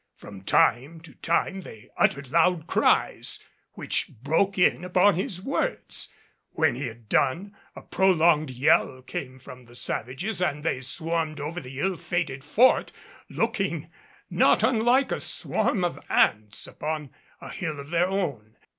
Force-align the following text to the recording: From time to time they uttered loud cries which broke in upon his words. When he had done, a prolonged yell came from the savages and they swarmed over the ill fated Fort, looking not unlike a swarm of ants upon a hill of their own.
From 0.15 0.41
time 0.41 0.99
to 1.01 1.13
time 1.13 1.61
they 1.61 1.89
uttered 1.95 2.31
loud 2.31 2.65
cries 2.65 3.37
which 3.73 4.09
broke 4.23 4.57
in 4.57 4.83
upon 4.83 5.13
his 5.13 5.43
words. 5.43 6.11
When 6.53 6.73
he 6.73 6.87
had 6.87 7.07
done, 7.07 7.55
a 7.75 7.83
prolonged 7.83 8.49
yell 8.49 9.03
came 9.03 9.37
from 9.37 9.65
the 9.65 9.75
savages 9.75 10.41
and 10.41 10.63
they 10.63 10.81
swarmed 10.81 11.39
over 11.39 11.59
the 11.59 11.79
ill 11.79 11.97
fated 11.97 12.43
Fort, 12.43 12.91
looking 13.29 13.91
not 14.27 14.63
unlike 14.63 15.11
a 15.11 15.19
swarm 15.19 15.83
of 15.83 16.03
ants 16.09 16.65
upon 16.65 17.11
a 17.39 17.49
hill 17.51 17.79
of 17.79 17.91
their 17.91 18.07
own. 18.07 18.55